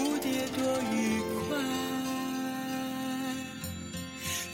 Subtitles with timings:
[0.00, 1.58] 蝴蝶多愉快。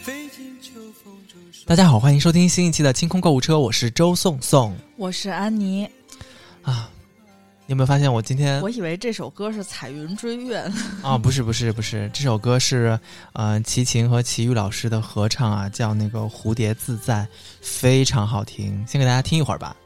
[0.02, 0.72] 飞进秋
[1.04, 5.88] 风中大家好，欢迎收听新一期的清空购物车，我是周颂颂我是安妮，
[6.62, 6.90] 啊。
[7.68, 10.62] 你有没有发现我今天我以为这首歌是《彩云追月》
[11.06, 11.16] 啊？
[11.16, 12.98] 不是不是不是，这首歌是
[13.32, 17.22] 呃齐秦和齐豫老师的合唱啊，叫那个《蝴蝶自在》，
[17.60, 18.84] 非常好听。
[18.86, 19.76] 先给大家听一会儿吧。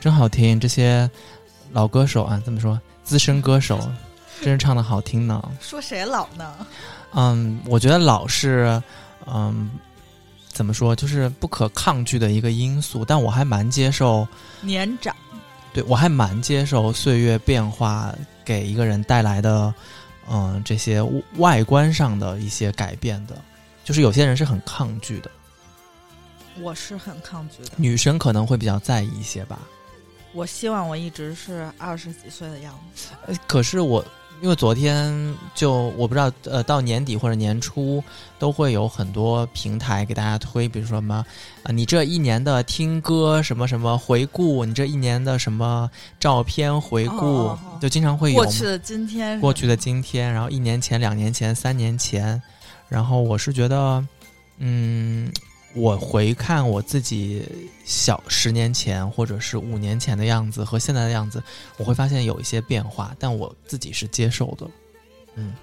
[0.00, 1.08] 真好听，这些
[1.72, 3.78] 老歌手啊，这么说，资深歌手，
[4.40, 5.46] 真是唱的好听呢。
[5.60, 6.66] 说谁老呢？
[7.12, 8.82] 嗯，我觉得老是，
[9.26, 9.70] 嗯，
[10.48, 13.04] 怎么说，就是不可抗拒的一个因素。
[13.04, 14.26] 但我还蛮接受，
[14.62, 15.14] 年长，
[15.74, 19.74] 对我还蛮接受岁月变化给一个人带来的，
[20.30, 21.02] 嗯，这些
[21.36, 23.36] 外观上的一些改变的。
[23.84, 25.30] 就是有些人是很抗拒的，
[26.60, 27.72] 我是很抗拒的。
[27.76, 29.58] 女生可能会比较在意一些吧。
[30.32, 33.08] 我希望我一直是二十几岁的样子。
[33.26, 34.04] 呃，可是我
[34.40, 38.02] 因为昨天就我不知道，呃，到年底或者年初
[38.38, 41.24] 都会有很多平台给大家推，比如说什么
[41.62, 47.78] 啊、你这一年的听歌什么什么回顾，你这一年的什么照片回顾，哦哦哦。
[47.82, 52.40] 就经常会有过去的今天，过去的今天，然后一年前、两年前、三年前，
[52.88, 54.02] 然后我是觉得，
[54.56, 55.30] 嗯，
[55.74, 57.46] 我回看我自己
[57.84, 61.42] 小十年前或者是五年前的样子和现在的样子，
[61.76, 64.66] 我会发现有一些变化，但我自己是接受的。
[65.36, 65.54] 嗯，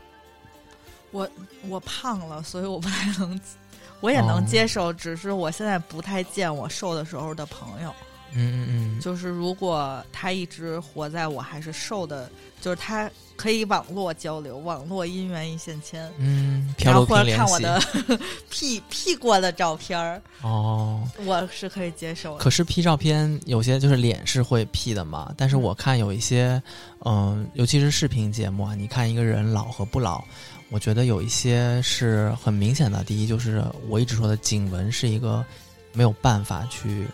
[1.12, 1.30] 我
[1.68, 3.40] 我胖了，所以我不太能，
[4.00, 7.94] 我也能哦接受，只是我现在不太见我瘦的时候的朋友。
[8.34, 12.30] 嗯嗯嗯，就是如果他一直活在我还是瘦的，
[12.62, 16.10] 就是他可以网络交流，网络姻缘一线牵。
[16.18, 17.82] 嗯，然后或者看我的
[18.50, 21.08] P P 过的照片儿，哦。
[21.26, 22.44] 我是可以接受的。
[22.44, 26.62] 可是 P 照片有些就是脸是会 P 的嘛，但是我看有一些，
[27.06, 30.24] 嗯、尤其是视频节目啊，你看一个人老和不老，
[30.70, 33.04] 我觉得有一些是很明显的。
[33.04, 35.46] 第一就是我一直说的颈纹是一个
[35.94, 37.08] 没有办法去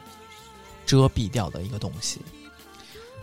[0.86, 2.22] 遮蔽掉的一个东西。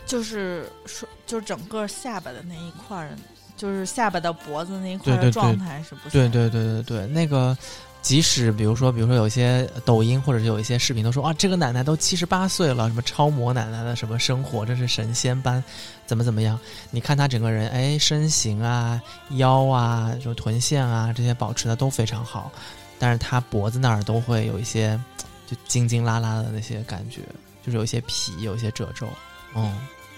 [0.05, 3.15] 就是说，就是整个下巴的那一块儿，
[3.55, 6.11] 就是下巴到脖子那一块儿状态是不行。
[6.11, 7.57] 对对对对对，那个
[8.01, 15.63] 即使比如说，比如说有一些抖音或者是有一些视频都说啊，这个奶奶都七十八岁了，什么超模奶奶的什么生活，这是神仙般，
[16.05, 16.59] 怎么怎么样？
[16.89, 19.01] 你看她整个人，哎，身形啊、
[19.37, 22.51] 腰啊、什么臀线啊这些保持的都非常好，
[22.99, 24.99] 但是她脖子那儿都会有一些
[25.47, 27.21] 就筋筋拉拉的那些感觉，
[27.63, 29.07] 就是有一些皮，有一些褶皱。
[29.55, 29.63] 嗯，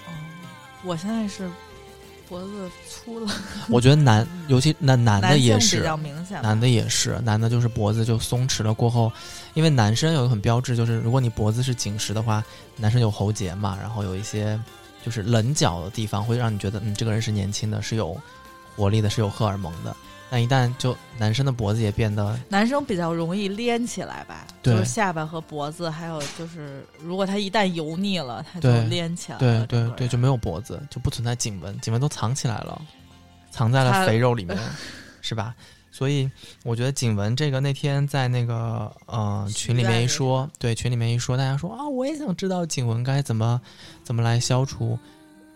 [0.08, 0.12] 哦，
[0.84, 1.50] 我现在是
[2.30, 3.32] 脖子粗了，
[3.70, 6.42] 我觉得男，尤其男男的也是比较明显。
[6.42, 9.12] 男的也是，男的就是脖子就松弛了过后，
[9.54, 12.44] 因为男生有一个很标志，就是如果你脖子是紧实的话，
[12.78, 14.60] 男生有喉结嘛，然后有一些
[15.04, 18.16] 就是棱角的地方会让你觉得，嗯，这个人是年轻的，是有
[18.76, 19.96] 活力的，是有荷尔蒙的。
[20.34, 29.68] 但一旦就男生的脖子也变得，男生比较容易连起来吧，就是下巴和脖子，还有就是如果他一旦油腻了，他就对连起来了。
[29.68, 32.82] 对对对，就没有脖子，就不存在颈纹，颈纹都藏起来了，
[33.52, 34.58] 藏在了肥肉里面，
[35.22, 35.54] 是吧？
[35.92, 36.28] 所以
[36.64, 43.62] 我觉得颈纹这个那天在那个呃群里面一说，对群里面一说，大家说啊，我也想知道颈纹该怎么
[44.04, 44.98] 怎么来消除。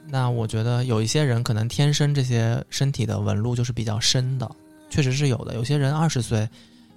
[0.10, 4.50] 那我觉得有一些人可能天生这些身体的纹路就是比较深的，
[4.90, 5.56] 确实是有的。
[5.56, 6.48] 有些人二十岁，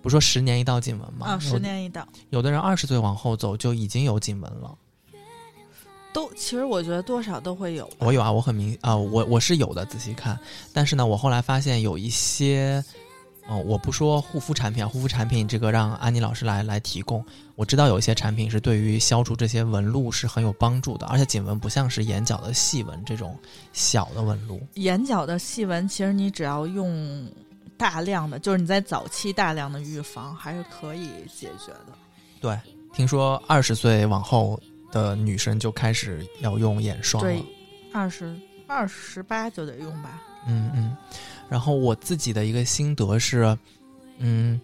[0.03, 2.07] 不说十年一道颈纹嘛，啊，有十年一道。
[2.31, 4.75] 有的人二十岁往后走就已经有颈纹了。
[6.13, 7.89] 都其实我觉得多少都会有。
[7.99, 10.37] 我有啊，我很明啊、我我是有的，仔细看。
[10.73, 12.83] 但是呢，我后来发现有一些，
[13.49, 17.25] 嗯、我不说护肤产品啊，护肤产品这个让安妮老师来来提供。
[17.55, 23.39] 我知道有一些产品是对于消除这些纹路是很有帮助的，而且颈纹不像是眼角的细纹这种
[23.73, 24.61] 小的纹路。
[24.75, 27.31] 眼角的细纹，其实你只要用
[27.81, 31.95] 大量的，就是你在早期大量的预防，还是可以解决的。
[32.39, 32.55] 对，
[32.93, 34.61] 听说二十岁往后
[34.93, 37.43] 的女生就开始要用眼霜了对。，
[37.95, 40.23] 二十二十八就得用吧。
[40.47, 40.95] 嗯嗯，
[41.49, 43.57] 然后我自己的一个心得是，
[44.19, 44.61] 嗯，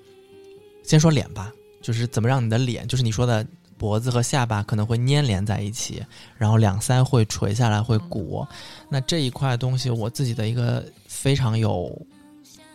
[0.82, 3.46] 先说脸吧，就是怎么让你的脸，就是你说的
[3.78, 6.04] 脖子和下巴可能会粘连在一起，
[6.36, 8.46] 然后两腮会垂下来，会鼓。
[8.90, 11.90] 那这一块东西，我自己的一个非常有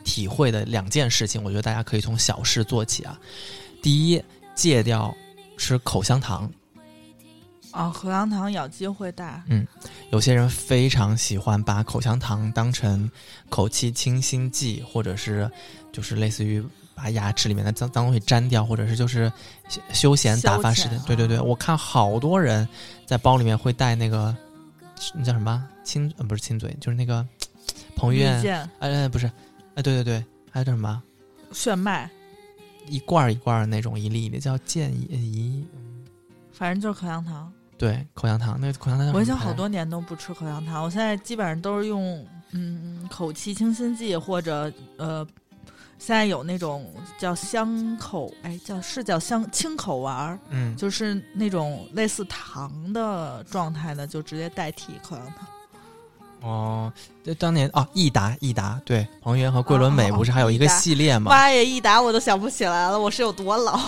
[0.03, 3.19] 体会的两件事情，我觉得大家可以从小事做起啊。
[3.81, 4.23] 第一，
[4.55, 5.15] 戒掉
[5.57, 6.49] 吃口香糖。
[7.71, 9.65] 啊，口香糖咬肌会大，嗯
[10.09, 13.09] 有些人非常喜欢把口香糖当成
[13.47, 15.49] 口气清新剂，或者是
[15.89, 16.61] 就是类似于
[16.93, 19.31] 把牙齿里面的脏脏东西粘掉，或者是就是
[19.69, 20.99] 休休闲打发时间。
[21.07, 22.67] 对对对，我看好多人
[23.05, 24.35] 在包里面会带那个
[25.13, 27.25] 那叫什么亲呃不是亲嘴，就是那个
[27.95, 29.31] 彭于晏见哎不是
[29.75, 31.01] 哎对对对，还有叫什么
[31.51, 32.09] 炫迈，
[32.87, 35.65] 一罐儿一罐儿的那种一粒一粒叫健怡
[36.51, 37.51] 反正就是口香糖。
[37.77, 45.25] 对口香糖那个口香糖我已经好多年都不吃口香糖，我现在基本上都是用嗯口气清新剂或者呃，
[45.97, 55.47] 现在有那种叫香口，哎，叫是叫香清口丸儿，嗯就是那种类似糖的状态的，就直接代替口香糖。
[56.41, 56.91] 哦，
[57.23, 61.29] 这当年啊，益达益达，对，彭于晏和桂纶镁哦不是还有一个系列吗？
[61.29, 63.79] 妈呀，益达我都想不起来了，我是有多老？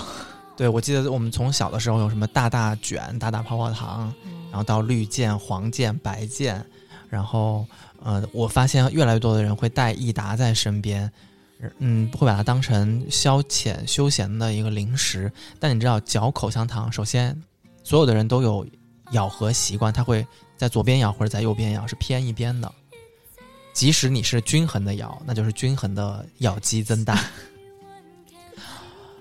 [0.56, 4.14] 对，我记得我们从小的时候有什么大大卷、大大泡泡糖，
[4.52, 6.64] 然后到绿箭、黄箭、白箭，
[7.10, 7.66] 然后
[8.04, 11.12] 呃，我发现越来越多的人会带益达在身边，
[11.80, 15.32] 嗯，会把它当成消遣、休闲的一个零食。
[15.60, 17.36] 但你知道，嚼口香糖，首先
[17.84, 18.64] 所有的人都有
[19.12, 20.24] 咬合习惯，它会
[20.64, 22.72] 在左边咬或者在右边咬，是偏一边的。
[23.74, 27.20] 即使你是均衡的咬，那就是均衡的咬肌增大。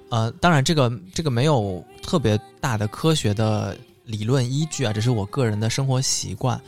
[0.09, 6.61] 呃，当然，这个这个没有特别大的科学的理论依据啊，只是我个人的生活习惯。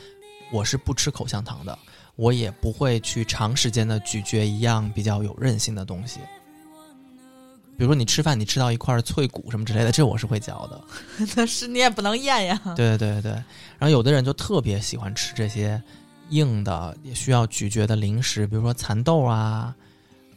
[0.50, 1.78] 我是不吃口香糖的，
[2.16, 6.18] 我也不会去长时间的咀嚼一样比较有韧性的东西。
[7.76, 10.80] 比如说你吃饭，你吃到一块脆骨什么之类的，这我是会嚼的。
[11.34, 12.60] 但是你也不能咽呀。
[12.76, 13.32] 对对对对。
[13.32, 15.82] 然后有的人就特别喜欢吃这些
[16.30, 19.74] 硬的、也需要咀嚼的零食，比如说蚕豆啊，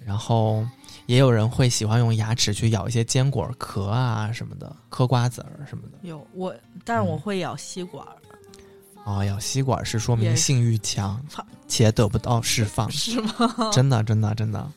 [0.03, 0.65] 然后
[1.05, 5.97] 也有人会喜欢用牙齿去咬一些坚果壳啊什么的，嗑瓜子儿什么的。
[6.01, 6.53] 有我，
[6.83, 8.17] 但是我嗯会咬吸管儿，
[9.05, 11.23] 哦，咬吸管是说明性欲强
[11.67, 13.71] 且得不到释放，是吗？
[13.71, 14.69] 真的真的真的。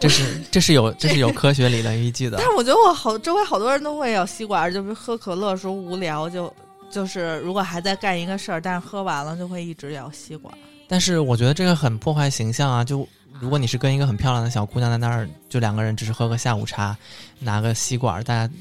[0.00, 2.46] 这是这是有 这是有科学理论依据的但。
[2.46, 6.52] 是我觉得我好周围好多人都会咬吸管儿，就是喝可乐的时候无聊就
[6.90, 10.58] 就是如果还在干一个事儿，但是喝完了就会一直咬吸管儿。
[10.86, 12.84] 但是我觉得这个很破坏形象啊！
[12.84, 13.08] 就
[13.40, 16.96] 如果你是跟一个很漂亮的小姑娘在那儿，就两个人只是喝个下午茶，
[17.38, 18.52] 拿个吸管，大家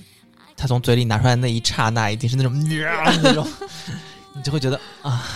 [0.55, 2.53] 她从嘴里拿出来那一刹那，一定是那种
[3.21, 3.45] 那种，
[4.33, 5.27] 你就会觉得啊，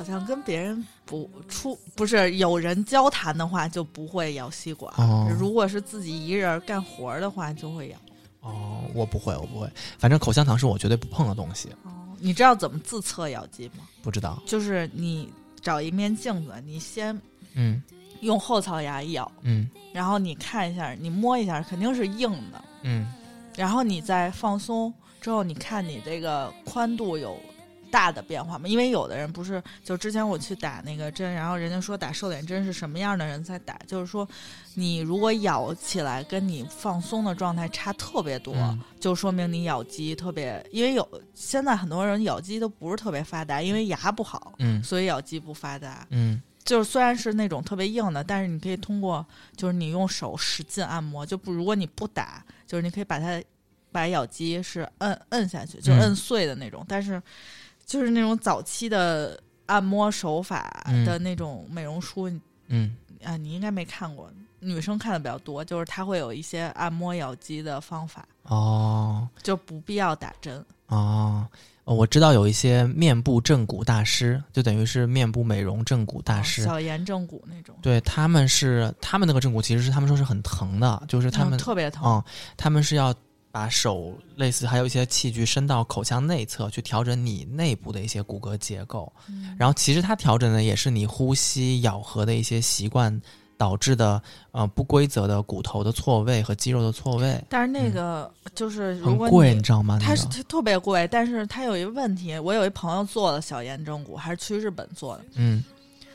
[0.00, 5.30] 好像跟别人不出不是有人交谈的话就不会咬吸管，哦。
[5.38, 7.98] 如果是自己一个人干活的话就会咬。
[8.40, 13.86] 哦，我不会，我不会，反正口香糖是我绝对不碰的东西，哦，你知道怎么自测咬肌吗？
[14.00, 15.30] 不知道，就是你
[15.60, 17.20] 找一面镜子，你先
[17.52, 17.82] 嗯。
[18.22, 19.68] 用后槽牙咬，嗯。
[19.92, 22.64] 然后你看一下，你摸一下，肯定是硬的。
[22.82, 23.12] 嗯。
[23.56, 27.38] 然后你再放松之后，你看你这个宽度有
[27.90, 28.68] 大的变化吗？
[28.68, 34.28] 因为有的人不是，就之前我去打那个针，然后人家说打瘦脸针是什么样的人在打，就是说
[34.74, 46.06] 你如果咬起来跟你放松的状态差特别多，嗯就说明你咬肌特别，因为有现在很多人咬肌都不是特别发达，因为牙不好，嗯所以咬肌不发达。
[46.10, 53.42] 嗯就是虽然是那种特别硬的，但是你可以通过就是你用手使劲按摩，就不如果你不打，就是你可以把它
[53.90, 56.84] 把咬肌是摁摁下去，就嗯摁碎的那种。
[56.86, 57.20] 但是
[57.90, 62.30] 就是那种早期的按摩手法的那种美容书、
[62.68, 62.94] 嗯
[63.24, 64.30] 啊，你应该没看过，
[64.60, 70.64] 女生看的比较多，就是它会有一些按摩咬肌的方法，哦就不必要打针。
[70.86, 71.44] 哦。
[71.84, 82.04] 呃我知道有一些面部正骨大师，就等于是面部美容正骨大师，小颜正骨那种，对他们是他们那个正骨其实是他们说是很疼的，就是他嗯们特别疼。
[82.04, 82.22] 嗯，
[82.56, 83.12] 他们是要
[83.52, 93.20] 把手类似还有一些器具伸到口腔内侧去调整你内部的一些骨骼结构，嗯然后其实它调整的也是你呼吸咬合的一些习惯
[93.56, 99.98] 导致的呃不规则的骨头的错位和肌肉的错位，但是那个就是如果贵，你你知道吗？
[100.00, 105.24] 那个它是特别贵，但是它有一个问题，我有一朋友做了小颜正骨，还是去日本做的。
[105.34, 105.62] 嗯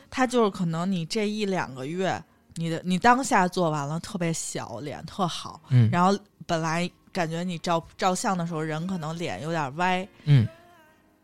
[0.08, 2.20] 他就是可能你这一两个月，
[2.54, 10.46] 你的你当下做完了特别小，脸特好，嗯然后本来感觉你照照相的时候人可能脸有点歪，嗯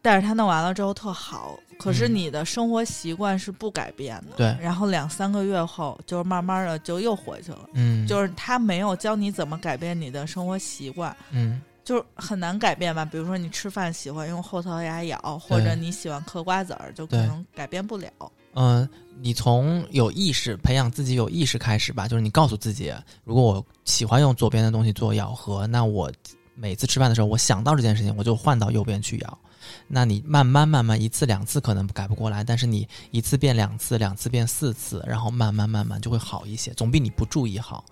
[0.00, 4.36] 但是他弄完了之后特好，可是嗯你的生活习惯是不改变的。
[4.36, 7.68] 对然后两三个月后，就是慢慢的就又回去了。
[7.74, 13.04] 嗯，就是他没有教你怎么改变你的生活习惯，嗯就是很难改变吧。
[13.04, 18.10] 比如说你吃饭喜欢用后槽牙咬，或者你喜欢嗑瓜子儿，就可能改变不了。
[18.54, 18.88] 嗯、
[19.20, 22.92] 你从有意识培养自己有意识开始吧，就是你告诉自己，
[23.24, 26.10] 如果我喜欢用左边的东西做咬合，那我
[26.54, 29.38] 每次吃饭的时候，我想到这件事情，我就换到右边去咬。
[29.86, 37.84] 那你慢慢慢慢一次两次可能改不过来，但是你一次变两次，两次变四次，然后慢慢慢慢就会好一些，总比你不注意好。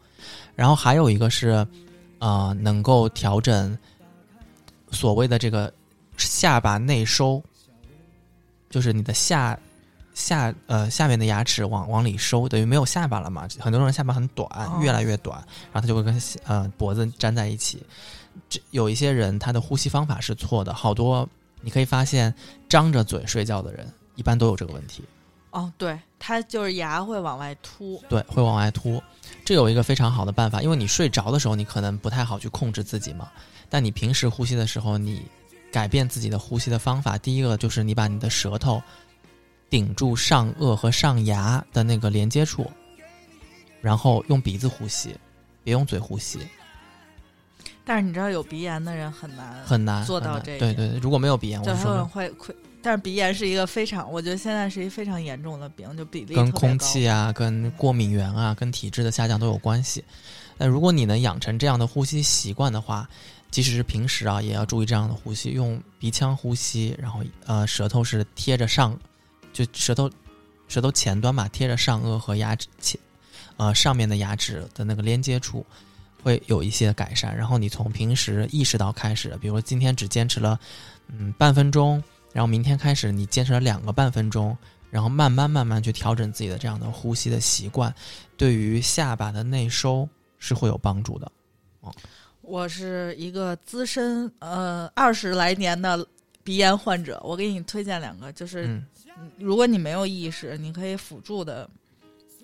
[0.55, 1.67] 然后还有一个是，
[2.19, 3.77] 呃，能够调整
[4.91, 5.73] 所谓的这个
[6.17, 7.43] 下巴内收，
[8.69, 9.59] 就是你的下
[10.15, 13.49] 下呃下面的牙齿往往里收，等于没有下巴了嘛。
[13.59, 15.39] 很多人下巴很短，哦越来越短，
[15.73, 17.83] 然后他就会跟呃脖子粘在一起。
[18.49, 21.29] 这有一些人他的呼吸方法是错的，好多
[21.61, 22.33] 你可以发现
[22.69, 25.05] 张着嘴睡觉的人一般都有这个问题。
[25.51, 28.01] 哦，对，他就是牙会往外凸。
[28.09, 29.03] 对，会往外凸。
[29.45, 33.29] 这有一个非常好的办法，因为你睡着的时候，你可能不太好去控制自己嘛。
[33.69, 35.23] 但你平时呼吸的时候，你
[35.73, 38.81] 改变自己的呼吸的方法，第一个就是你把你的舌头
[39.71, 42.71] 顶住上颚和上牙的那个连接处，
[43.81, 45.17] 然后用鼻子呼吸，
[45.65, 46.41] 别用嘴呼吸，
[47.85, 52.55] 但是你知道有鼻炎的人很难，很难做到这对对对，如果没有鼻炎，我就会会。
[52.83, 60.03] 但是鼻炎是一个非常，我觉得现在是一个非常严重的病，就比例跟空气啊、跟过敏源啊、跟体质的下降都有关系。
[60.57, 63.07] 那如果你能养成这样的呼吸习惯的话，
[63.51, 68.99] 即使是平时啊，也要注意这样的呼吸，用鼻腔呼吸，然后呃，舌头是贴着上，
[69.53, 70.11] 就舌头
[70.69, 73.01] 舌头前端嘛，贴着上颚和牙齿前
[73.57, 75.65] 呃上面的牙齿的那个连接处，
[76.23, 77.37] 会有一些改善。
[77.37, 80.59] 然后你从平时意识到开始，比如说今天只坚持了
[81.09, 82.03] 嗯半分钟，
[82.33, 84.57] 然后明天开始你坚持了两个半分钟，
[84.91, 87.95] 然后慢慢慢慢去调整自己的这样的呼吸的习惯，
[88.37, 91.31] 对于下巴的内收是会有帮助的。
[92.43, 96.07] 我是一个资深呃二十来年的
[96.43, 98.85] 鼻炎患者，我给你推荐两个，就是、嗯
[99.39, 101.69] 如果你没有意识，你可以辅助的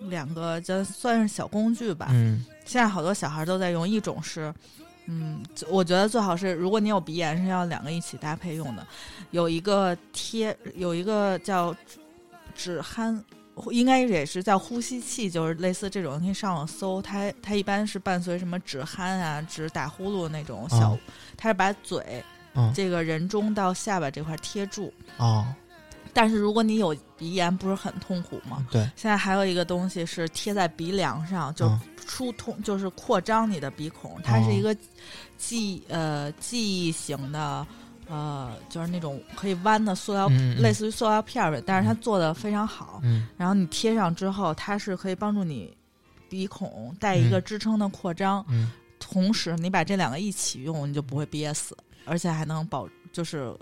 [0.08, 2.08] 两个，就算是小工具吧。
[2.10, 4.52] 嗯现在好多小孩都在用，一种是，
[5.06, 8.84] 嗯，我觉得最好是，如果你有鼻炎，是要两个一起搭配用的。
[9.30, 11.72] 有一个贴，有一个叫
[12.56, 13.22] 止鼾，
[13.70, 20.98] 应该也是叫呼吸器，就是类似这种，你可以上网搜，它它一般是伴随什么止鼾啊、止打呼噜那种小，哦
[21.36, 24.92] 它是把嘴嗯这个人中到下巴这块贴住。
[25.18, 25.46] 哦
[26.16, 28.66] 但是如果你有鼻炎，不是很痛苦吗？
[28.70, 34.18] 对现在还有一个东西是贴在鼻梁上，就嗯疏通，就是扩张你的鼻孔。
[34.24, 34.74] 它是一个
[35.36, 37.66] 记呃记忆型的，
[38.08, 42.98] 呃，就是那种可以弯的塑料，嗯嗯嗯类似于塑料片儿呗，但是它做的非常好。
[43.04, 45.76] 嗯然后你贴上之后，它是可以帮助你
[46.30, 53.54] 鼻孔带一个嗯支撑的扩张，嗯同时你把这两个一起用，你就不会憋死，而且还能保就是。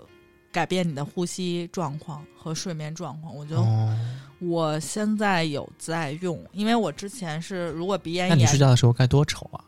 [0.55, 3.93] 改变你的呼吸状况和睡眠状况，我觉得哦，
[4.39, 9.59] 我现在有在用，因为我之前是如果鼻炎那你睡觉的时候该多丑啊！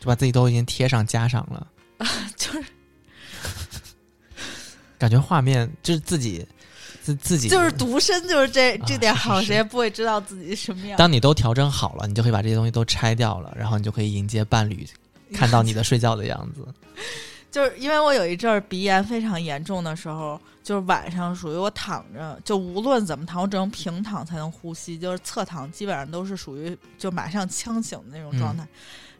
[0.00, 1.64] 就把自己都已经贴上加上了，
[1.98, 2.64] 啊 就是
[4.98, 6.44] 感觉画面就是自己
[7.04, 10.98] 自自己就是独身，就是这啊这点好，谁也不会知道自己什么样。
[10.98, 14.84] 当你都调整好了，你就可以把这些东西都拆掉了，然后你就可以迎接伴侣
[15.32, 16.66] 看到你的睡觉的样子。
[17.52, 28.66] 就是因为我有一阵儿鼻炎非常严重的时候，就是晚上属于我躺着，就无论怎么躺，我只能平躺才能呼吸，就是侧躺基本上都是属于就马上呛醒的那种状态。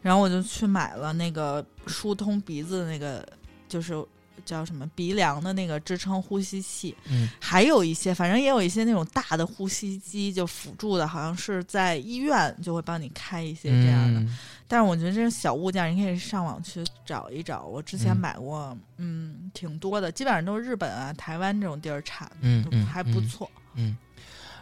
[0.01, 3.23] 然后我就去买了那个疏通鼻子的那个，
[3.69, 4.03] 就是
[4.43, 6.93] 叫什么鼻梁的那个支撑呼吸器。
[7.05, 14.19] 嗯还有一些，反正也有一些那种大的呼吸机，就辅助的，好像是在医院就会帮你开一些这样的。
[14.19, 17.65] 嗯但是我觉得这种小物件，你可以上网去找一找。
[17.65, 23.49] 我之前嗯买过，嗯挺多的，基本上都是日本啊、台湾这种地儿产的，嗯嗯还不错。
[23.75, 23.95] 嗯。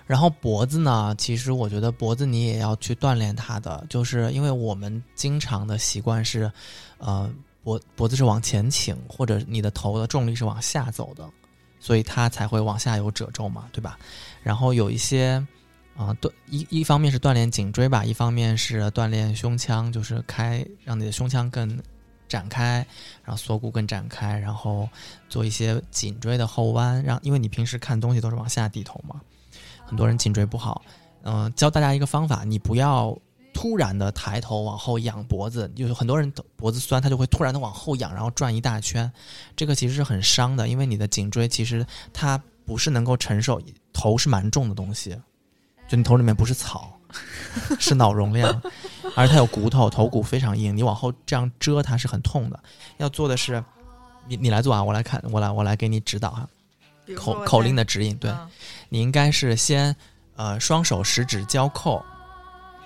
[0.08, 6.51] 然后脖子呢，其实我觉得脖子你也要去锻炼它的，就是因为我们经常的习惯是，
[6.98, 7.31] 呃，
[7.63, 11.29] 脖脖子是往前倾，或者你的头的重力是往下走的，
[11.79, 13.98] 所以它才会往下有褶皱嘛，对吧？
[14.43, 15.41] 然后有一些。
[15.95, 21.79] 啊，锻一一方面是锻炼颈椎吧，一方面是锻炼胸腔，就是开让你的胸腔更
[22.27, 22.86] 展开，
[23.24, 24.88] 然后锁骨更展开，然后
[25.29, 29.21] 做一些颈椎的后弯，让因为你平时看东西都是往下低头嘛，
[29.86, 30.81] 很多人颈椎不好。
[31.24, 33.15] 嗯、教大家一个方法，你不要
[33.53, 39.12] 突然的抬头往后仰脖子，就很多人脖子酸，他就会突然的往后仰，然后转一大圈，
[39.55, 43.62] 这个其实是很伤的，因为你的颈椎其实它不是能够承受，
[43.93, 45.15] 头是蛮重的东西，
[45.91, 46.98] 就你头里面不是草，
[47.77, 48.62] 是脑容量，
[49.13, 52.57] 而它有骨头，头骨非常硬，你往后这样遮它是很痛的。
[52.95, 53.62] 要做的是，
[54.25, 56.48] 你你来做啊，我来看，我来我来给你指导哈，
[57.13, 58.31] 口口令的指引，对。
[58.31, 58.50] 嗯
[58.88, 59.93] 你应该是先
[60.38, 62.01] 呃双手食指交扣，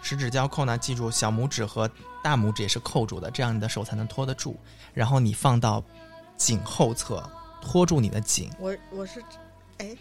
[0.01, 1.87] 食指交扣呢，记住小拇指和
[2.23, 4.59] 大拇指也是扣住的，这样你的手才能托得住。
[4.95, 5.83] 然后你放到
[6.37, 7.23] 颈后侧，
[7.61, 9.23] 托住你的颈，我我是
[9.77, 9.95] 哎，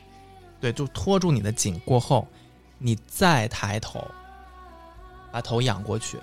[0.58, 2.26] 对，就托住你的颈过后，
[2.78, 4.06] 你再抬头，
[5.32, 6.18] 把头仰过去，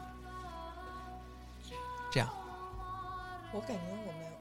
[2.11, 2.29] 这样
[3.51, 4.31] 我感觉我没有。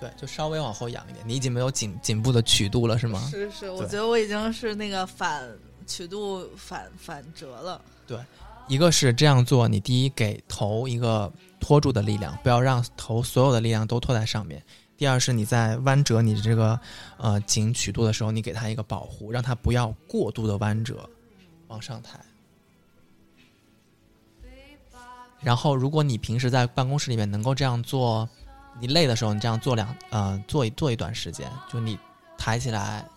[0.00, 1.26] 对，就稍微往后仰一点。
[1.26, 3.20] 你已经没有颈颈部的曲度了，是吗？
[3.30, 5.48] 是是，我觉得我已经是那个反
[5.86, 7.80] 曲度反反折了。
[8.06, 8.18] 对
[8.68, 14.62] 一个是这样做，你第一给头一个托住的力量，不要让头所有的力量都托在上面。
[14.98, 16.78] 第二是你在弯折你这个
[17.16, 21.08] 呃颈曲度的时候，你给它一个保护，让它不要过度的弯折
[21.68, 22.18] 往上抬。
[25.40, 28.28] 然后，如果你平时在办公室里面能够这样做，
[28.80, 31.96] 你累的时候，你这样做两呃做一做一段时间，就你
[32.36, 33.08] 抬起来，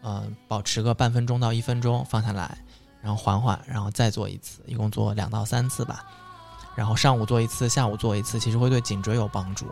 [0.00, 2.56] 呃，保持个半分钟到一分钟，放下来，
[3.02, 6.06] 然后缓缓，然后再做一次，一共做两到三次吧。
[6.74, 9.66] 然后上午做一次，下午做一次，其实会对颈椎有帮助。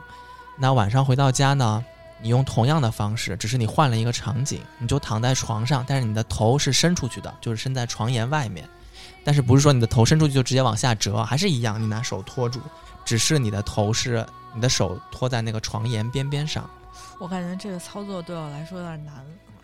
[0.61, 1.83] 那晚上回到家呢，
[2.21, 8.69] 你用同样的方式，只是你换了一个场景，你就躺在床上，但是你的头是伸出去的，就是伸在床沿外面。
[9.25, 12.61] 但是不是说你的头伸出去就直接往下折，还是一样，你拿手托住，
[13.07, 14.25] 只是你的头是
[14.55, 16.69] 你的手托在那个床沿边边上，
[17.19, 19.15] 我感觉这个操作对我来说有点难。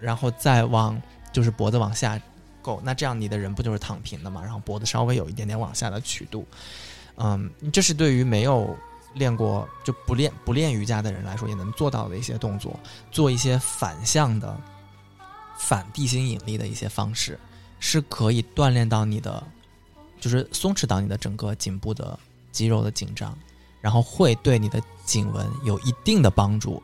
[0.01, 1.01] 然后再往
[1.31, 2.19] 就是脖子往下
[2.63, 4.43] 够，那这样你的人不就是躺平的嘛？
[4.43, 6.47] 然后脖子稍微有一点点往下的曲度，
[7.17, 8.75] 嗯，这是对于没有
[9.17, 12.79] 练过就不练不练瑜伽的人来说也能做到的一些动作，
[13.11, 14.55] 做一些反向的
[15.59, 17.39] 反地心引力的一些方式，
[17.81, 19.43] 是可以锻炼到你的，
[20.21, 22.19] 就是松弛到你的整个颈部的
[22.53, 23.37] 肌肉的紧张，
[23.81, 26.83] 然后会对你的颈纹有一定的帮助。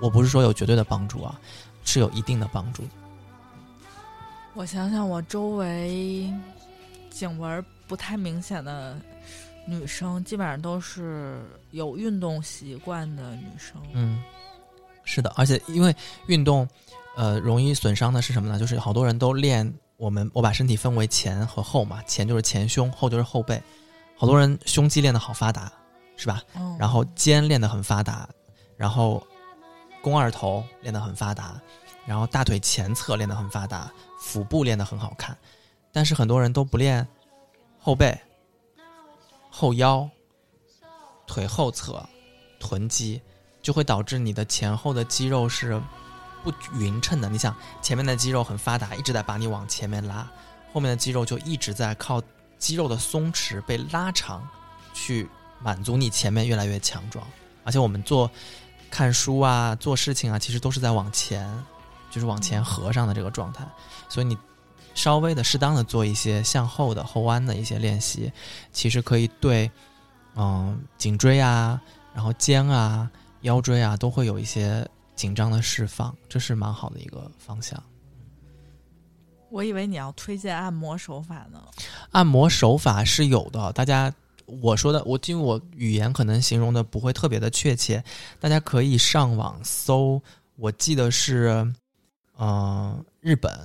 [0.00, 1.40] 我不是说有绝对的帮助啊，
[1.84, 2.82] 是有一定的帮助。
[4.54, 6.32] 我想想，我周围
[7.10, 8.96] 颈纹不太明显的
[9.68, 13.80] 女生，基本上都是有运动习惯的女生。
[13.92, 14.22] 嗯，
[15.04, 15.94] 是的，而且因为
[16.26, 16.66] 运动，
[17.14, 18.58] 呃，容易损伤的是什么呢？
[18.58, 23.62] 就是好多人都练我们我把身体分为前和后嘛，前就是前胸，后就是后背。
[24.16, 25.70] 好多人胸肌练得好发达，
[26.16, 26.42] 是吧？
[26.54, 28.28] 嗯，然后肩练得很发达，
[28.76, 29.22] 然后
[30.02, 31.60] 肱二头练得很发达，
[32.06, 35.36] 然后大腿前侧练得很发达，腹部练得很好看，
[35.92, 37.06] 但是很多人都不练
[37.78, 38.18] 后背、
[39.58, 40.08] 后腰、
[41.26, 42.08] 腿后侧、
[42.60, 43.20] 臀肌，
[43.60, 45.82] 就会导致你的前后的肌肉是
[46.44, 47.28] 不匀称的。
[47.28, 50.30] 你想，前面的肌肉很发达，一直在把你往前面拉，
[50.72, 52.22] 后面的肌肉就一直在靠
[52.56, 54.48] 肌肉的松弛被拉长，
[54.94, 55.28] 去
[55.60, 57.26] 满足你前面越来越强壮。
[57.64, 58.30] 而且我们做
[58.88, 61.52] 看书啊、做事情啊，其实都是在往前，
[62.12, 63.66] 就是往前合上的这个状态。
[64.08, 64.38] 所以你
[64.98, 68.32] 稍微的、适当的做一些向后的后弯的一些练习，
[68.72, 69.70] 其实可以对
[70.34, 71.80] 嗯颈椎啊、
[72.12, 73.08] 然后肩啊、
[73.42, 74.84] 腰椎啊都会有一些
[75.14, 77.80] 紧张的释放，这是蛮好的一个方向。
[79.50, 81.62] 我以为你要推荐按摩手法呢。
[82.10, 84.12] 按摩手法是有的，大家
[84.46, 88.02] 我说的，我因为我语言可能形容的不会特别的确切，
[88.40, 90.20] 大家可以上网搜，
[90.56, 91.72] 我记得是，
[92.36, 93.56] 嗯、日本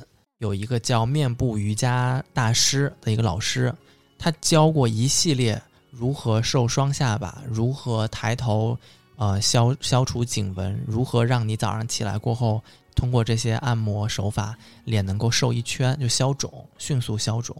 [0.44, 3.74] 有一个叫面部瑜伽大师的一个老师，
[4.20, 8.78] 他教过一系列如何瘦双下巴，如何抬头，
[9.16, 12.62] 呃，消消除颈纹，如何让你早上起来过后。
[12.94, 17.56] 通过这些按摩手法，脸能够瘦一圈，就消肿，迅速消肿。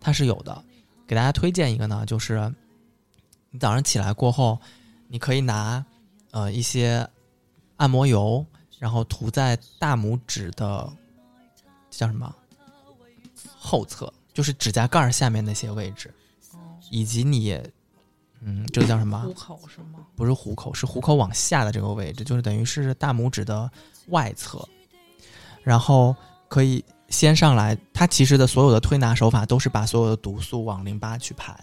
[0.00, 0.64] 它是有的。
[1.06, 2.50] 给大家推荐一个呢，就是
[3.50, 4.58] 你早上起来过后，
[5.06, 5.84] 你可以拿
[6.30, 7.06] 呃一些
[7.76, 8.44] 按摩油，
[8.78, 10.90] 然后涂在大拇指的
[11.92, 12.34] 叫什么
[13.56, 16.12] 后侧，就是指甲盖儿下面那些位置，
[16.54, 16.58] 哦，
[16.90, 17.56] 以及你
[18.40, 19.32] 嗯，这个叫什么虎？
[19.32, 20.00] 口是吗？
[20.16, 23.70] 不是虎口，是虎口往下的这个位置，就是等于是大拇指的
[24.08, 24.66] 外侧，
[25.62, 26.16] 然后
[26.48, 27.78] 可以先上来。
[27.94, 31.56] 它其实的所有的推拿手法都是把所有的毒素往淋巴去排，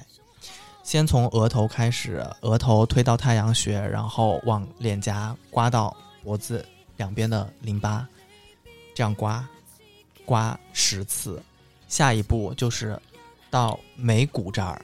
[0.84, 6.66] 先从额头开始，额头推到太阳穴，然后往脸颊刮到脖子
[6.96, 8.08] 两边的淋巴，
[8.96, 9.46] 这样刮，
[10.30, 11.42] 刮十次。
[11.88, 13.02] 下一步就是
[13.50, 14.80] 到眉骨这儿，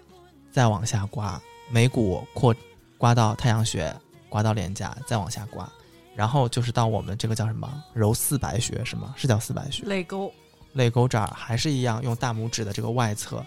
[0.52, 2.56] 再往下刮，眉骨扩
[2.98, 3.96] 刮到太阳穴，
[4.28, 5.72] 刮到脸颊，再往下刮，
[6.16, 9.14] 然后就是到我们这个叫什么揉四白穴是吗？
[9.16, 9.86] 是叫四白穴？
[9.86, 10.34] 泪沟，
[10.74, 13.46] 泪沟这儿还是一样，用大拇指的这个外侧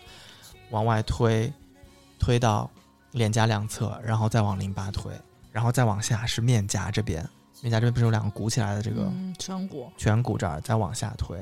[0.70, 1.52] 往外推，
[2.20, 2.70] 推到
[3.11, 5.12] 脸颊两侧，然后再往淋巴推，
[5.50, 7.28] 然后再往下是面颊这边，
[7.61, 11.37] 面颊这边不是有两个鼓起来的这个嗯，颧骨，颧骨这儿，再往下推。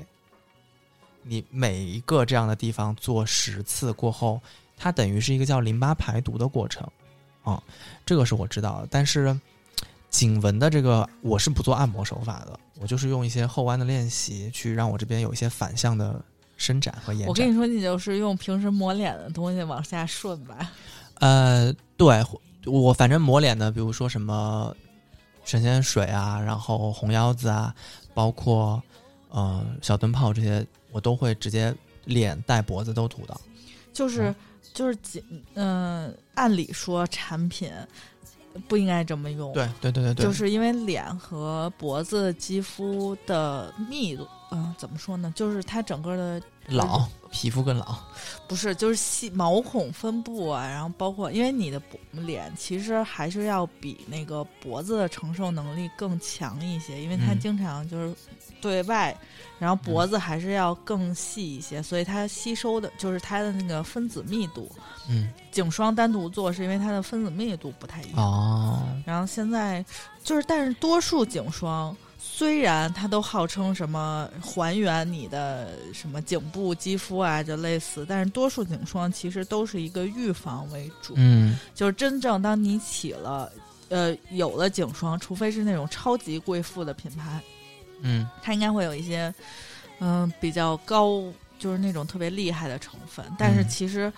[1.26, 4.40] 你每一个这样的地方做十次过后，
[4.76, 6.88] 它等于是一个叫淋巴排毒的过程，
[7.42, 7.62] 啊、
[8.04, 8.88] 这个是我知道的。
[8.90, 9.38] 但是
[10.08, 16.22] 颈纹的这个我是不做按摩手法的，我就是用一些后弯的练习去让我这边有一些反向的
[16.56, 17.28] 伸展和延展。
[17.28, 20.72] 我跟你说，你就是用平时抹脸的东西往下顺吧。
[21.14, 22.24] 呃，对
[22.64, 24.74] 我反正抹脸的，比如说什么
[25.44, 27.74] 神仙水啊，然后红腰子啊，
[28.14, 28.82] 包括
[29.30, 33.36] 呃小灯泡这些，我都会直接脸带脖子都涂的。
[33.92, 34.36] 就是嗯
[34.74, 35.22] 就是仅
[35.54, 37.72] 嗯、按理说产品
[38.68, 45.32] 不应该这么用，对对对对对，就是因为脸和脖子肌肤的密度，嗯、怎么说呢？
[45.34, 47.96] 就是它整个的老皮肤更老。
[48.46, 51.80] 不是就是细毛孔分布啊，然后包括因为你的
[52.12, 58.14] 脸其实还是要比那个脖子的承受能力更强一些，因为它嗯经常就是
[58.66, 59.16] 对外，
[59.58, 64.70] 然后脖子还是要更细一些，所以它吸收的就是它的那个分子密度。
[65.08, 68.18] 嗯颈霜单独做是因为它的分子密度不太一样。
[68.18, 69.84] 哦，然后现在
[70.22, 83.50] 就是，但是多数颈霜虽然它都号称什么还原你的什么颈部肌肤啊，就类似，但是多数颈霜其实都是一个预防为主，嗯就是真正当你起了。
[83.88, 87.40] 呃，有了颈霜，除非是那种超级贵妇的品牌，
[88.02, 89.32] 嗯它应该会有一些，
[90.00, 91.22] 嗯、比较高，
[91.58, 93.24] 就是那种特别厉害的成分。
[93.38, 94.12] 但是嗯其实，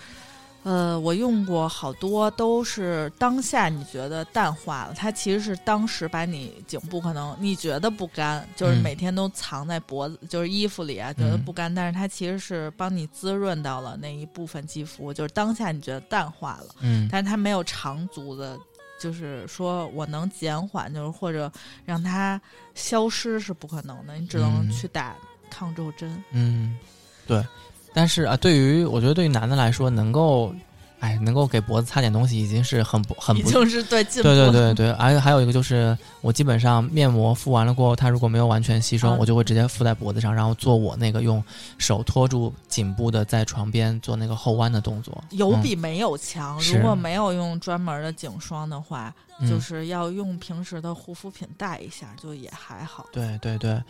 [0.63, 16.75] 呃，我用过好多都是当下你觉得淡化了，它其实是当时把你颈部可能你觉得不干，就是嗯每天都藏在脖子，就是衣服里啊，觉得嗯不干，但是它其实是帮你滋润到了那一部分肌肤，就是当下你觉得淡化了。
[16.81, 18.59] 嗯但是它没有长足的，
[18.99, 21.51] 就是说我能减缓，就是或者
[21.85, 22.39] 让它
[22.75, 25.15] 消失是不可能的，你只能嗯去打
[25.49, 26.23] 抗皱针。
[26.31, 26.77] 嗯，
[27.25, 27.43] 对。
[27.91, 30.53] 但是啊，对于我觉得对于男的来说，能够，
[30.99, 34.35] 哎，能够给脖子擦点东西，已经是很不很不 已经是对进步对。
[34.35, 41.43] 对对对，而且还有一个就是，我基本上面膜敷完了过后，它如果没有完全吸收，啊我就会直接敷在脖子上，然后做我那个用
[41.77, 45.17] 手托住颈部的，在床边做那个后弯的动作。
[45.31, 46.59] 嗯有比没有强。
[46.59, 53.05] 是如果没有用专门的颈霜的话，嗯就是要用平时的护肤品带一下，就也还好。
[53.13, 53.81] 对对对，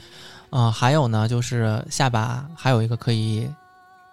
[0.52, 3.50] 嗯、还有呢，就是下巴还有一个可以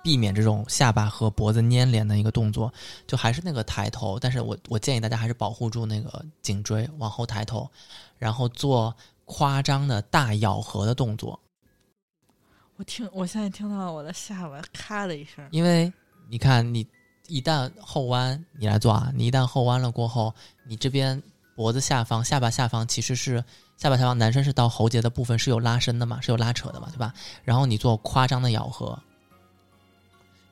[0.07, 2.73] 避免这种下巴和脖子粘连的一个动作，
[3.09, 7.69] 就还是那个抬头，但是我我建议大家还是保护住那个颈椎，往后抬头，
[8.17, 11.41] 然后做夸张的大咬合的动作。
[12.77, 15.93] 我听，我现在听到我的下巴咔的一声，因为
[16.29, 16.87] 你看，你
[17.27, 20.33] 一旦后弯，你来做啊，你一旦后弯了过后，
[20.69, 21.21] 你这边
[21.57, 23.45] 脖子下方、下巴下方其实是
[23.77, 27.13] 下巴下方，男生是到喉结的部分是有拉伸的嘛，是有拉扯的嘛，对吧？
[27.43, 29.03] 然后你做夸张的咬合，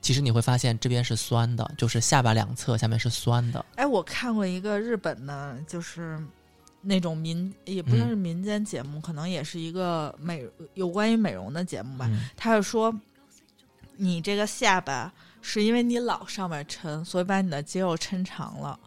[0.05, 3.65] 其实你会发现这边是酸的，就是下巴两侧下面是酸的。
[3.77, 6.23] 哎，我看过一个日本的，就是
[6.83, 12.07] 那种民，也不算是民间节目，可能也是一个美有关于美容的节目吧。
[12.11, 12.95] 嗯他是说，
[13.97, 18.79] 你这个下巴是因为你老上面抻，所以把你的肌肉抻长了。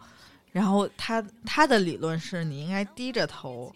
[0.52, 3.74] 然后他他的理论是你应该低着头，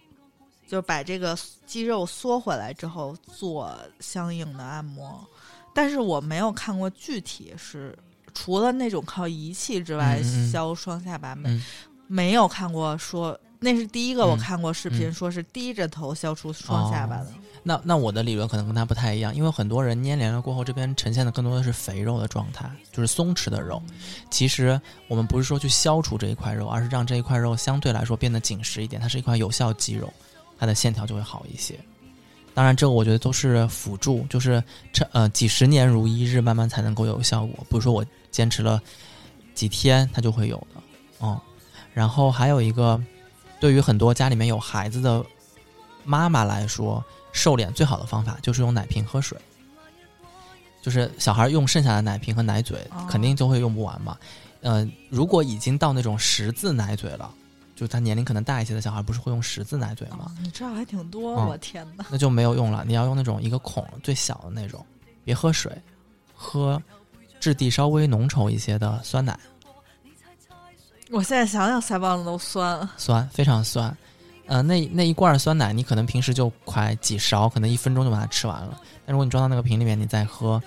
[0.68, 5.28] 就把这个肌肉缩回来之后做相应的按摩。
[5.74, 7.96] 但是我没有看过具体是
[8.34, 11.62] 除了那种靠仪器之外嗯嗯嗯消双下巴，没、嗯
[12.08, 17.28] 没有看过说那是第一个我嗯看过视频，嗯说是低着头消除双下巴的。
[17.62, 23.80] 那那我的理论可能跟他不太一样，因为很多人粘连了过后，这边呈现的更多的是肥肉的状态，就是松弛的肉。
[24.30, 30.12] 其实我们不是说去消除这一块肉，而是让这一块肉相对来说变得紧实一点，它是一块有效肌肉，
[30.58, 31.78] 它的线条就会好一些。
[32.54, 34.62] 当然，这个我觉得都是辅助，就是
[34.92, 37.66] 这呃几十年如一日，慢慢才能够有效果。
[37.68, 38.80] 不是说我坚持了
[39.54, 40.82] 几天它就会有的，
[41.20, 41.40] 嗯。
[41.94, 43.02] 然后还有一个，
[43.60, 45.24] 对于很多家里面有孩子的
[46.04, 49.38] 妈妈来说，瘦脸最好的方法就是用奶瓶喝水。
[50.80, 54.16] 就是小孩用剩下的奶瓶和奶嘴哦，肯定就会用不完嘛。
[54.62, 57.32] 呃，如果已经到那种十字奶嘴了，
[57.74, 60.26] 就他年龄可能大一些的小孩，不是会用十字奶嘴吗？
[60.28, 62.04] 哦，你知道还挺多，嗯我天哪！
[62.10, 62.84] 那就没有用了。
[62.86, 64.84] 你要用那种一个孔最小的那种，
[65.24, 65.72] 别喝水，
[66.34, 66.80] 喝
[67.40, 69.38] 质地稍微浓稠一些的酸奶，
[71.10, 72.88] 我现在想想腮帮子都酸。
[72.96, 73.94] 酸非常酸。
[74.46, 78.80] 呃，那那一罐酸奶，你可能平时就快几勺，可能一分钟就把它吃完了。
[79.06, 80.62] 但如果你装到那个瓶里面，你再喝，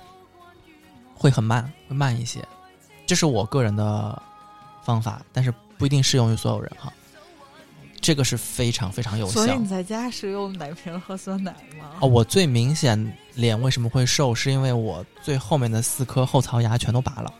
[1.13, 2.43] 会很慢，会慢一些。
[3.05, 4.19] 这是我个人的
[4.81, 6.91] 方法，但是不一定适用于所有人哈。
[8.01, 9.57] 这个是非常非常有效所以。
[9.57, 11.91] 你在家是用奶瓶喝酸奶吗？
[12.01, 17.33] 哦，我最明显脸为什么会瘦，是因为我最后面的四颗后槽牙全都拔了。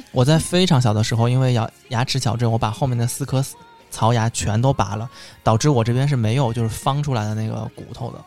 [0.10, 3.44] 我在非常小的时候，因为牙牙齿矫正，我把后面的四颗
[3.90, 5.10] 槽牙全都拔了，
[5.42, 8.24] 导致我这边是没有就是方出来的那个骨头的。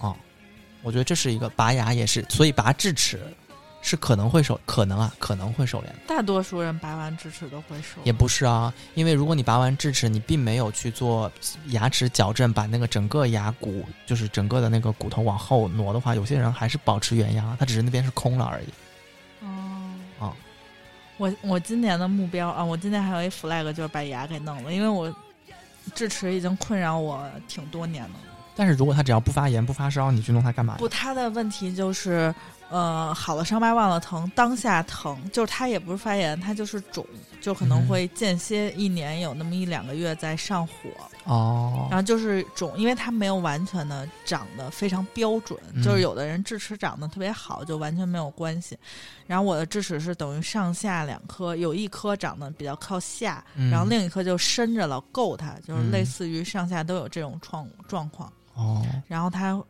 [0.00, 0.14] 哦，
[0.82, 3.20] 我觉得这是一个拔牙也是，所以拔智齿
[3.80, 8.00] 是可能会瘦，可能啊可能会瘦脸的，大多数人拔完智齿都会瘦。
[8.04, 11.30] 也不是啊，因为如果你拔完智齿，你并没有去做
[11.68, 18.66] 牙齿矫正，把那个整个牙骨就是整个的那个骨头往后挪的话，有些人还是保持原样，他只是那边是空了而已。
[19.46, 20.36] 哦哦
[21.16, 25.14] 我我今年的目标啊，我今年还有一 flag 就是把牙给弄了，因为我
[25.94, 28.16] 智齿已经困扰我挺多年了。
[28.54, 30.78] 但是如果他只要不发炎不发烧，你去弄它干嘛呀？
[30.78, 32.34] 不，他的问题就是，
[32.70, 37.04] 呃，好了伤疤忘了疼，当下疼，就是它也不是发炎，它就是肿，
[37.40, 40.72] 就可能嗯会间歇一年有那么一两个月在上火，
[41.24, 48.78] 哦然，后就是肿，因为它没有完全的长得非常标准，嗯就是有的人智齿长得特别好，就完全没有关系。
[49.26, 58.30] 然后我的智齿是等于上下两颗，有一颗长得比较靠下，嗯然后另一颗就伸着了够它，就是嗯类似于上下都有这种状状况。
[58.54, 59.62] 哦，然后他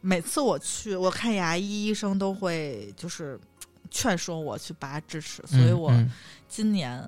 [0.00, 3.38] 每次我去我看牙医，医生都会就是
[3.90, 6.10] 劝说我去拔智齿，所以我嗯
[6.48, 7.02] 今年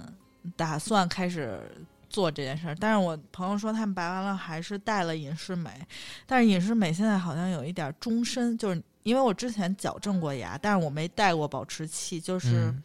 [0.56, 1.60] 打算开始
[2.08, 2.74] 做这件事儿。
[2.74, 5.70] 但是我朋友说他们拔完了还是带了隐适美，
[6.26, 12.82] 但是隐适美现在好像有一点终身，就是因为我之前矫正过牙，但是我没带过保持器，就是、嗯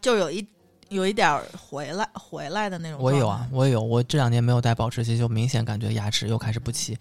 [0.00, 0.46] 就有一
[0.90, 3.00] 有一点儿回来回来的那种。
[3.00, 3.82] 我有啊，，我也有。
[3.82, 6.96] 我这两年没有戴保持器，就明显感觉牙齿又开始不齐。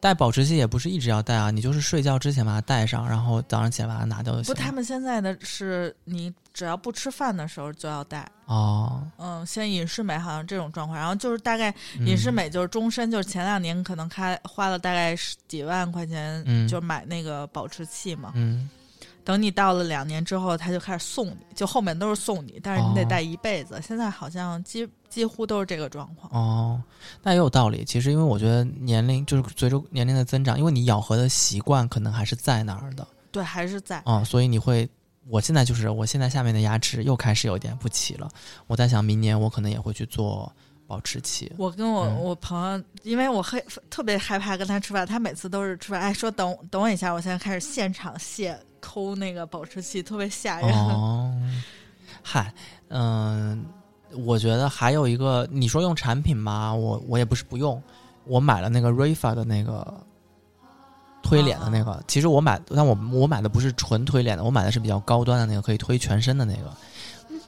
[0.00, 8.28] 戴保持器也不是一直要戴啊，你就是睡觉之前把它戴上，然后早上起来把它拿掉就行不，他们现在的是你只要不吃饭的时候就要戴。
[8.46, 18.32] 哦，嗯，现在隐适美好像这种状况，然后就是大概嗯隐适美就是终身，就是前两年可能开花了大概十几万块钱，嗯就买那个保持器嘛。
[18.34, 18.68] 嗯，
[19.24, 23.80] 等你到了两年之后，他就开始送你，就后面都是送你，但是你得哦戴一辈子。
[23.86, 26.30] 现在好像几几乎都是这个状况。
[26.32, 26.82] 哦，
[27.22, 27.84] 那也有道理。
[27.84, 34.00] 其实因为我觉得年龄就是随着年龄的增长，因为你咬合的习惯可能还是在那儿的对，还是在。
[34.04, 34.88] 啊、所以你会。
[35.28, 38.28] 我现在就是，我现在下面的牙齿又开始有点不齐了。
[38.66, 40.52] 我在想，明年我可能也会去做
[40.84, 41.50] 保持器。
[41.56, 50.70] 我跟我、嗯我朋友，因为我害特别害怕跟他吃饭，他每次都是吃饭，哎，说等等我一下，我现在开始现场卸抠那个保持器，特别吓人。
[50.70, 51.32] 哦，
[52.22, 52.52] 嗨，
[52.88, 53.64] 嗯、
[54.26, 56.74] 我觉得还有一个，你说用产品吗？
[56.74, 57.82] 我我也不是不用，
[58.24, 59.94] 我买了那个 Rifa 的那个
[61.22, 62.02] 推脸的那个。
[62.06, 66.70] 其实我买，但我我买的不是纯推脸的，我买的是比较高端的那个，可以推全身的那个。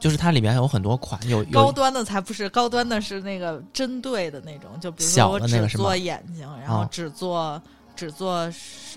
[0.00, 7.60] 就是它里面有很多款，有有高端的才不是，高端的是那个针对的那种，就比如说小我只做眼睛，然后哦只做、
[7.94, 8.50] 只做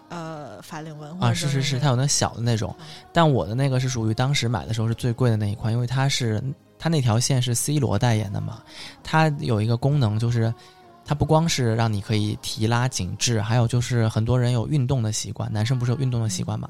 [0.10, 6.44] 呃法令纹啊，是是是，它有那小的那种嗯，但我的那个是属于当时买的时候是最贵的那一款，因为它是
[6.80, 8.62] 它那条线是 C 罗代言的嘛，
[9.04, 10.54] 它有一个功能就是。
[11.10, 16.68] 它不光是让你可以提拉紧致，还有就是很多人有运动的习惯，男生不是有运动的习惯嘛？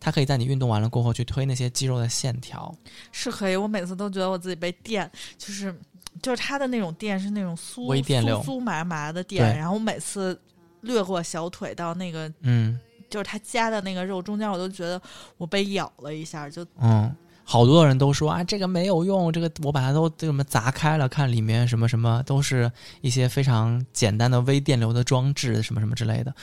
[0.00, 2.74] 它可以在你运动完了过后去推那些肌肉的线条。
[3.12, 3.54] 是可以。
[3.54, 5.08] 我每次都觉得我自己被电，
[5.38, 5.72] 就是
[6.20, 10.36] 就是它的那种电是那种酥微电流酥酥麻麻的电，然后我每次
[10.82, 15.00] 掠过小腿到那个嗯就是它夹的那个肉中间，我都觉得
[15.36, 22.70] 我被咬了一下，就嗯，好多人都说啊，这个没有用，这个我把它都这么砸开了，看里面什么什么，都是
[23.02, 26.34] 一些非常简单的微电流的装置，什么什么之类的。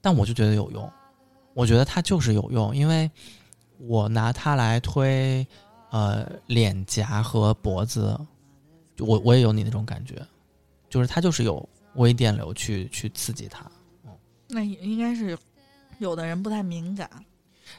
[0.00, 0.88] 但我就觉得有用，
[1.52, 3.10] 我觉得它就是有用，因为
[3.78, 5.44] 我拿它来推
[5.90, 8.16] 呃脸颊和脖子，
[8.94, 10.14] 就我我也有你那种感觉，
[10.88, 13.64] 就是它就是有微电流去去刺激它。
[14.48, 15.36] 那应该是
[15.98, 17.08] 有的人不太敏感，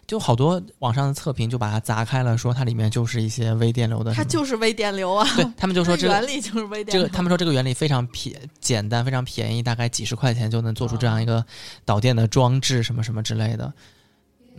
[0.05, 5.27] 就好多网上的测评就把它砸开了，说它里面就是一些微电流的它，就是微电流啊。
[5.35, 7.01] 对他们就说这个原理就是微电流。
[7.01, 11.43] 这个，他们说这个原理非常便简单，非常便宜，大概几十块钱就能做出这样一个
[11.85, 13.73] 导电的装置，什么什么之类的。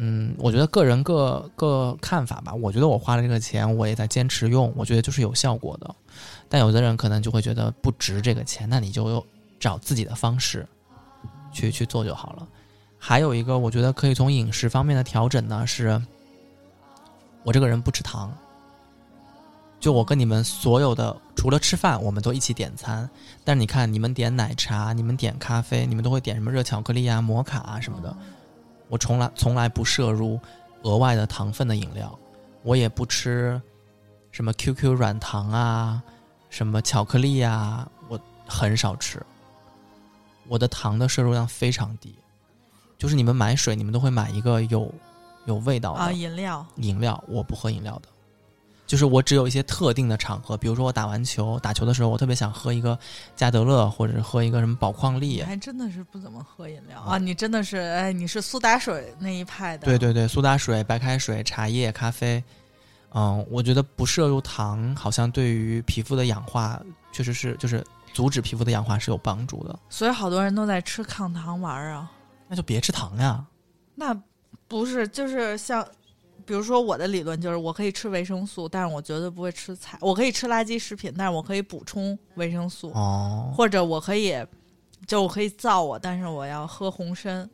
[0.02, 2.54] 嗯，我觉得个人各各看法吧。
[2.54, 5.94] 我觉得我花了这个钱，我也在坚持用，我觉得就是有效果的。
[6.48, 9.24] 但有的人可能就会觉得不值这个钱，那你就
[9.60, 10.66] 找自己的方式
[11.52, 12.48] 去去做就好了。
[12.98, 16.02] 还有一个，我觉得可以从饮食方面的调整呢，是
[17.44, 18.36] 我这个人不吃糖。
[19.78, 23.08] 就我跟你们所有的，除了吃饭，我们都一起点餐。
[23.44, 28.14] 但是你看，你们点奶茶，你们点咖啡，你们都会点什么热巧克力啊、摩卡啊什么的。
[28.88, 30.38] 我从来从来不摄入
[30.82, 32.18] 额外的糖分的饮料，
[32.62, 33.58] 我也不吃
[34.30, 36.02] 什么 QQ 软糖啊、
[36.50, 39.18] 什么巧克力啊，我很少吃。
[40.50, 42.12] 我的糖的摄入量非常低，
[42.98, 44.92] 就是你们买水，你们都会买一个有
[45.44, 48.08] 有味道的啊，饮料饮料，我不喝饮料的，
[48.84, 52.98] 就是我只有一些特定的场合，比如说我打完球，打球的时候，我特别想喝一个
[53.36, 55.36] 加德乐，或者是喝一个什么宝矿力。
[55.36, 57.16] 你还真的是不怎么喝饮料啊！
[57.16, 59.84] 你真的是哎，你是苏打水那一派的。
[59.84, 62.42] 对对对，苏打水、白开水、茶叶、咖啡，
[63.12, 66.80] 嗯，我觉得不摄入糖，好像对于皮肤的氧化
[67.12, 69.78] 确实是，就是阻止皮肤的氧化是有帮助的。
[69.88, 72.10] 所以好多人都在吃抗糖丸儿啊。
[72.48, 73.44] 那就别吃糖呀。
[73.94, 74.14] 那
[74.66, 75.86] 不是，就是像，
[76.44, 79.98] 比如说我的理论就是，我可以吃维生素，但是我绝对不会吃菜。
[80.00, 84.34] 我可以吃垃圾食品，但是我可以补充维生素，哦，或者我可以，
[85.06, 87.48] 就我可以造我，但是我要喝红参，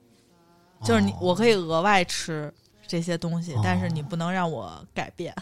[0.83, 2.53] 就是你，哦我可以额外吃
[2.87, 5.35] 这些东西，哦但是你不能让我改变。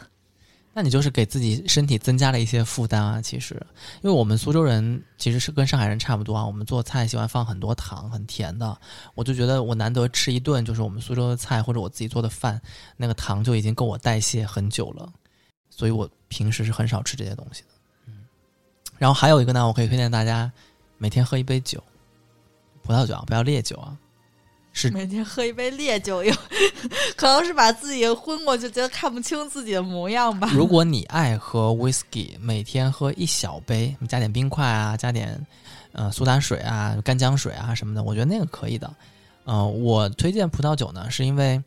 [0.76, 3.22] 那你就是给自己身体增加了一些负担啊。
[3.22, 3.54] 其实，
[4.02, 8.76] 因为我们苏州人其实是跟上海人差不多啊，我们做菜喜欢放很多糖，很甜的。
[9.14, 12.61] 我就觉得我难得吃一顿就是我们苏州的菜或者我自己做的饭，
[12.96, 15.12] 那个糖就已经够我代谢很久了，
[15.70, 17.68] 所以我平时是很少吃这些东西的。
[18.07, 18.24] 嗯，
[18.98, 20.50] 然后还有一个呢，我可以推荐大家
[20.98, 21.80] 每天喝一杯酒，
[22.83, 23.96] 葡萄酒啊，不要烈酒啊。
[24.74, 26.34] 是每天喝一杯烈酒，有
[27.16, 30.50] 可能是把自己昏过去，觉得看不清自己的模样吧。
[30.52, 35.40] 如果你爱喝 whisky，每天喝一小杯，加点冰块啊，加点
[35.92, 38.92] 呃苏打水啊、干姜水啊什么的，我觉得那个可以的。
[39.44, 41.62] 呃，我推荐葡萄酒呢，是因为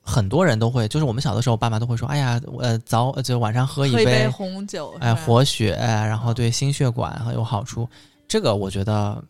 [0.00, 7.88] 很多人都会，就是我们小的时候，爸妈都会说，哎呀，呃早呃就晚上喝一喝一杯，红酒，哎活血，然后对心血管很有好处。
[8.28, 9.20] 这个我觉得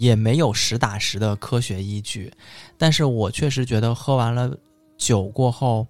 [0.00, 2.32] 也没有实打实的科学依据，
[2.78, 4.50] 但是我确实觉得喝完了
[4.96, 5.86] 酒过后，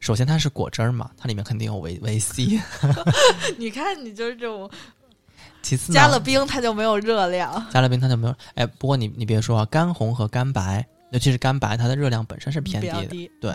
[0.00, 2.58] 首先它是果汁儿嘛，它里面肯定有维维 C。
[3.58, 4.70] 你看你就是这种
[5.60, 7.62] 其次呢加了冰，它就没有热量。
[7.70, 8.34] 加了冰它就没有。
[8.54, 13.04] 哎，不过你你别说啊，干红和干白，尤其是干白，它的热量本身是偏低的。
[13.04, 13.50] 低，对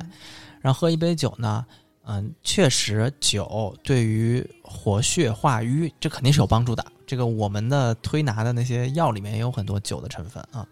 [0.62, 1.66] 然后喝一杯酒呢，
[2.06, 6.86] 嗯，确实酒对于活血化瘀这肯定是有帮助的。
[7.12, 10.66] 这个我们的推拿的那些药里面也有很多酒的成分啊。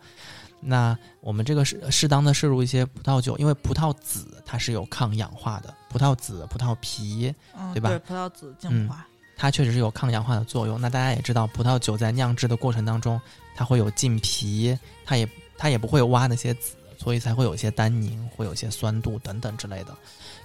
[0.62, 10.80] 那我们这个适适当的摄入一些葡萄酒，因为葡萄籽它是有抗氧化的，葡萄籽、葡萄皮嗯，对吧对葡萄籽精华，它确实是有抗氧化的作用。
[10.80, 13.20] 那大家也知道，葡萄酒在酿制的过程当中，
[13.54, 19.94] 它会有浸皮，它也它也不会挖那些籽，所以才会有一些单宁，会有一些酸度等等之类的。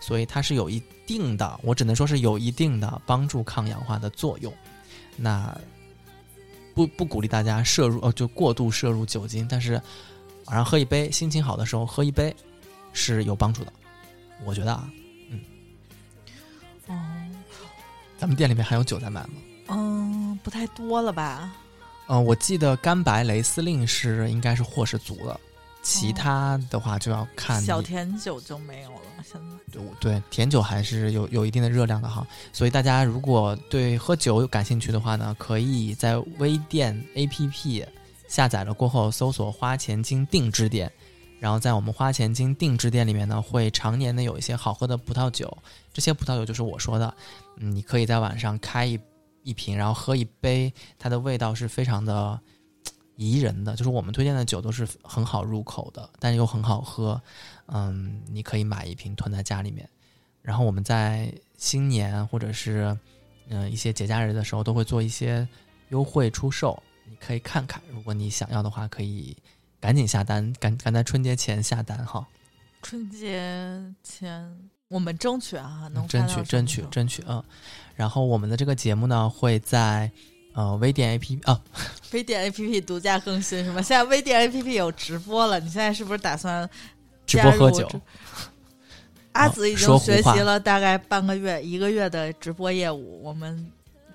[0.00, 4.52] 所以它是有一定的，我只能说是有一定的帮助抗氧化的作用。
[5.16, 5.56] 那
[6.74, 9.80] 不不鼓励大家摄入，呃，就过度摄入酒精，但是
[10.46, 12.34] 晚上喝一杯，心情好的时候喝一杯
[12.92, 13.72] 是有帮助的。
[14.44, 14.90] 我觉得啊，
[15.30, 15.40] 嗯
[16.88, 16.94] 哦，
[18.18, 19.34] 咱们店里面还有酒在卖吗？
[19.68, 21.52] 嗯，不太多了吧？
[22.06, 25.40] 嗯、我记得干白雷司令是应该是货是足了，
[25.84, 29.56] 其他的话就要看你小甜酒就没有了，现在。
[29.70, 37.86] 对对甜酒还是有有一定的热量的哈，所以大家如果对喝酒感兴趣的话呢，可以在微店 APP
[38.28, 40.90] 下载了过后搜索“花钱精定制店”，
[41.38, 45.54] 然后在我们花钱精定制店里面呢，会常年的有一些好喝的葡萄酒，
[45.92, 47.14] 这些葡萄酒就是我说的，
[47.58, 48.98] 嗯，你可以在晚上开一
[49.42, 52.40] 一瓶，然后喝一杯，它的味道是非常的嘖
[53.16, 57.20] 宜人的，就是我们推荐的酒都是很好入口的，但是又很好喝，
[57.66, 59.88] 嗯，你可以买一瓶囤在家里面，
[60.42, 62.96] 然后我们在新年或者是
[63.48, 65.46] 嗯、呃一些节假日的时候都会做一些
[65.90, 69.36] 优惠出售，你可以看看，如果你想要的话，可以
[69.80, 72.26] 赶紧下单，赶赶在春节前下单哈，
[72.82, 77.42] 春节前我们争取啊，能嗯争取争取争取嗯，
[77.94, 80.10] 然后我们的这个节目呢会在
[80.54, 81.60] 呃微店 APP 啊
[82.12, 83.82] 微店 APP 独家更新是吗？
[83.82, 86.68] 现在微店 APP 有直播了，你现在是不是打算
[87.26, 87.88] 直播喝酒？
[89.32, 93.68] 阿紫已经学习了大概半个月、一个月的直播业务，我们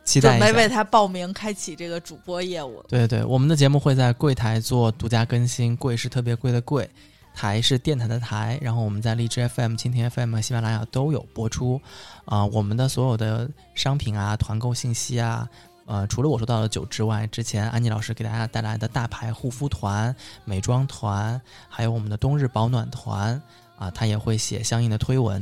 [0.06, 2.82] 准备为他报名开启这个主播业务。
[2.88, 6.90] 对对，我们的节目会在柜台做独家更新，柜是特别贵的柜，
[7.36, 11.82] 台是电台的台，然后我们在荔枝 FM、蜻蜓 FM 和喜马拉雅都有播出。
[12.24, 15.50] 啊、我们的所有的商品啊、团购信息啊，
[15.90, 20.16] 呃，除了我说到的酒之外，之前安妮老师给大家带来的大牌护肤团、
[20.46, 23.42] 美妆团，还有我们的冬日保暖团
[23.76, 25.42] 啊，他也会写相应的推文。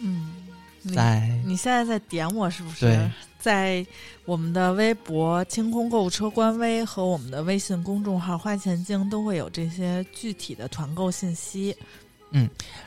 [0.00, 0.32] 嗯，
[0.80, 3.10] 你在你现在在点我是不是对？
[3.38, 3.86] 在
[4.24, 11.76] 我们的微博“清空购物车”官微和我们的微信公众号“花钱精”都会有这些具体的团购信息。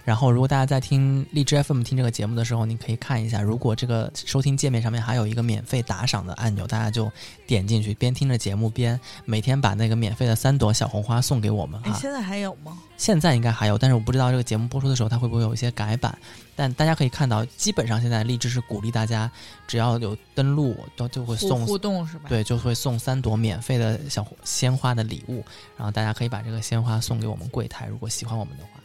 [0.04, 7.12] 然后，如果大家在听荔枝 FM 听这个节目的时候，你可以看一下，如果这个收听界面上面还有一个免费打赏的按钮，大家就
[7.48, 12.00] 点进去，边听着节目边每天把那个免费的三朵小红花送给我们哎，哈。
[12.00, 12.78] 现在还有吗？
[12.98, 16.16] 现在应该还有，但是我不知道这个节目播出的时候它会不会有一些改版。
[16.56, 19.32] 但大家可以看到，基本上现在荔枝是鼓励大家，
[19.68, 25.44] 只要有登录，都就会送互动是吧？，对，就会送三朵免费的小鲜花的礼物，
[25.76, 28.81] 然后大家可以把这个鲜花送给我们柜台，如果喜欢我们的话。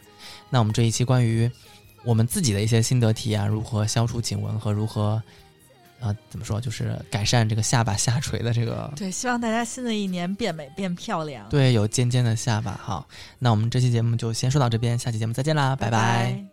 [0.49, 1.49] 那我们这一期关于
[2.03, 5.21] 我们自己的一些心得体验如何消除颈纹和如何
[5.99, 11.47] 啊怎么说就是改善这个下巴下垂的这个对希望大家新的一年变美变漂亮。
[11.49, 13.07] 对有尖尖的下巴好。
[13.39, 16.43] 那我们这期节目就先说到这边下期节目再见啦拜拜。